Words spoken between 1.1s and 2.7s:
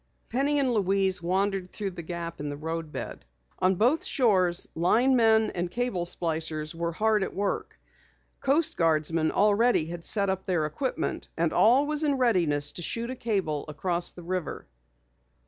wandered toward the gap in the